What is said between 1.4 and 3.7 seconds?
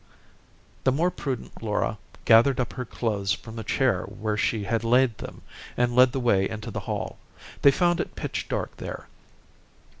Laura gathered up her clothes from a